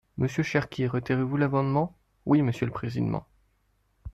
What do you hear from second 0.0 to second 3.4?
Monsieur Cherki, retirez-vous l’amendement? Oui, monsieur le président.